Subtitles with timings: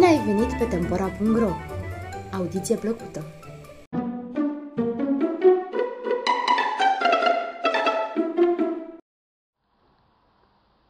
[0.00, 1.50] ai venit pe Tempora.ro!
[2.32, 3.24] Audiție plăcută!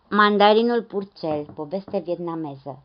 [0.09, 2.83] Mandarinul Purcel, poveste vietnameză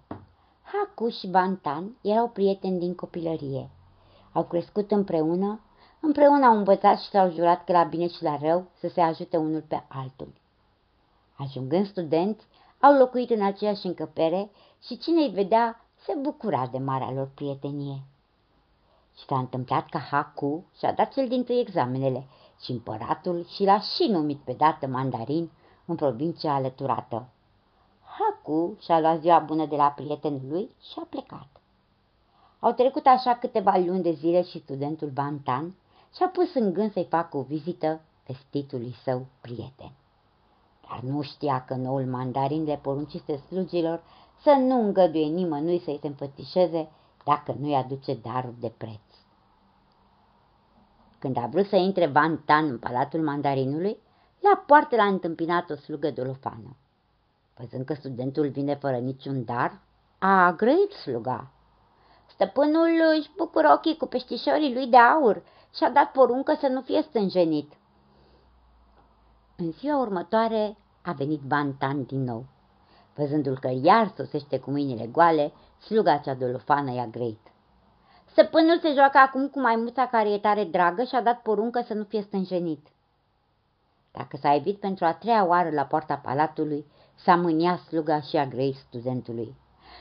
[0.61, 3.69] Haku și Bantan erau prieteni din copilărie.
[4.31, 5.59] Au crescut împreună,
[5.99, 9.37] împreună au învățat și s-au jurat că la bine și la rău să se ajute
[9.37, 10.33] unul pe altul.
[11.37, 12.45] Ajungând studenți,
[12.79, 14.49] au locuit în aceeași încăpere
[14.81, 18.03] și cine îi vedea se bucura de marea lor prietenie.
[19.17, 22.27] Și s-a întâmplat ca Haku și-a dat cel dintre examenele
[22.61, 25.51] și împăratul și l-a și numit pe dată mandarin
[25.85, 27.27] în provincia alăturată.
[28.03, 31.47] Haku și-a luat ziua bună de la prietenul lui și a plecat.
[32.59, 35.75] Au trecut așa câteva luni de zile și studentul Bantan
[36.15, 39.91] și-a pus în gând să-i facă o vizită vestitului său prieten.
[40.89, 44.03] Dar nu știa că noul mandarin le poruncise slugilor
[44.41, 46.89] să nu îngăduie nimănui să-i se înfățișeze
[47.25, 49.01] dacă nu-i aduce daruri de preț.
[51.19, 53.97] Când a vrut să intre Van Tan în palatul mandarinului,
[54.39, 56.75] la poartă l-a întâmpinat o slugă dolofană.
[57.57, 59.79] Văzând că studentul vine fără niciun dar,
[60.19, 61.51] a grăit sluga.
[62.25, 65.43] Stăpânul își bucură ochii cu peștișorii lui de aur
[65.75, 67.73] și a dat poruncă să nu fie stânjenit.
[69.59, 72.45] În ziua următoare a venit Bantan din nou.
[73.15, 77.39] Văzându-l că iar sosește cu mâinile goale, sluga cea dolofană i-a greit.
[78.25, 81.93] Stăpânul se joacă acum cu maimuța care e tare dragă și a dat poruncă să
[81.93, 82.87] nu fie stânjenit.
[84.11, 86.85] Dacă s-a evit pentru a treia oară la poarta palatului,
[87.15, 89.55] s-a mâniat sluga și a grei studentului.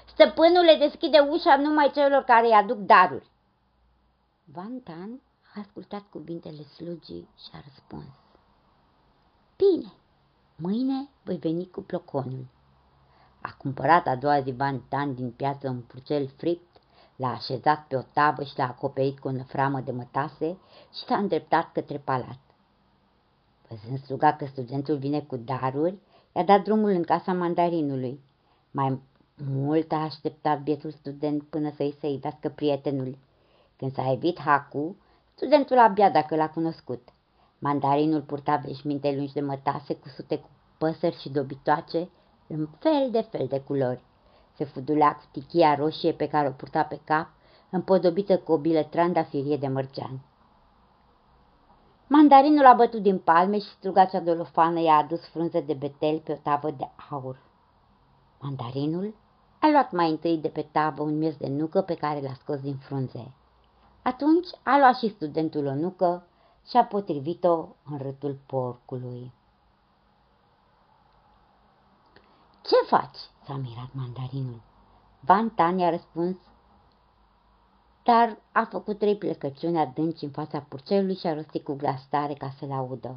[0.07, 3.31] Stăpânul le deschide ușa numai celor care îi aduc daruri.
[4.45, 5.21] Van Tan
[5.55, 8.26] a ascultat cuvintele slugii și a răspuns.
[9.57, 9.93] Bine,
[10.57, 12.47] mâine voi veni cu ploconul.
[13.41, 16.81] A cumpărat a doua zi Van Tan din piață un purcel fript,
[17.17, 20.59] l-a așezat pe o tavă și l-a acoperit cu o framă de mătase
[20.95, 22.39] și s-a îndreptat către palat.
[23.69, 25.99] Văzând sluga că studentul vine cu daruri,
[26.35, 28.21] i-a dat drumul în casa mandarinului.
[28.71, 29.01] Mai
[29.37, 33.19] mult a așteptat bietul student până să-i se ivească prietenul.
[33.77, 34.97] Când s-a evit Hacu,
[35.35, 37.09] studentul abia dacă l-a cunoscut.
[37.59, 42.09] Mandarinul purta veșminte lungi de mătase cusute cu păsări și dobitoace
[42.47, 44.05] în fel de fel de culori.
[44.57, 47.29] Se fudulea cu tichia roșie pe care o purta pe cap,
[47.71, 50.21] împodobită cu o bilă trandafirie de mărgean.
[52.07, 56.37] Mandarinul a bătut din palme și strugacea dolofană i-a adus frunze de betel pe o
[56.43, 57.39] tavă de aur.
[58.41, 59.15] Mandarinul
[59.61, 62.61] a luat mai întâi de pe tavă un miez de nucă pe care l-a scos
[62.61, 63.33] din frunze.
[64.03, 66.27] Atunci a luat și studentul o nucă
[66.69, 69.33] și a potrivit-o în râtul porcului.
[72.63, 74.61] Ce faci?" s-a mirat mandarinul.
[75.21, 76.37] Van Tan i-a răspuns
[78.07, 82.35] dar a făcut trei plecăciuni adânci în fața purcelului și a rostit cu glas tare
[82.35, 83.17] ca să-l audă.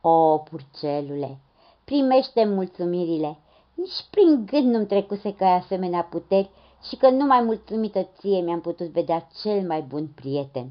[0.00, 1.38] O, purcelule,
[1.84, 3.38] primește mulțumirile.
[3.74, 6.50] Nici prin gând nu-mi trecuse că ai asemenea puteri
[6.82, 10.70] și că numai mulțumită ție mi-am putut vedea cel mai bun prieten.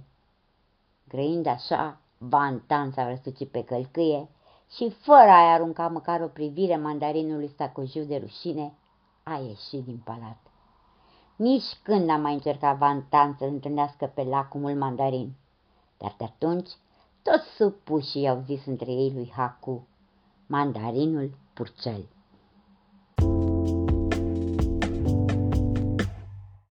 [1.08, 4.30] Grăind așa, Van Tan s-a răsucit pe călcâie
[4.76, 8.74] și fără a-i arunca măcar o privire mandarinului stacojiu de rușine,
[9.24, 10.38] a ieșit din palat.
[11.36, 15.34] Nici când n-a mai încercat Vantan să întâlnească pe lacumul mandarin,
[15.98, 16.70] dar de atunci
[17.22, 19.88] toți supușii au zis între ei lui Haku,
[20.48, 22.06] mandarinul purcel.